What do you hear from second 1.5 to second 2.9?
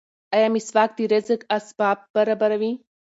اسباب برابروي؟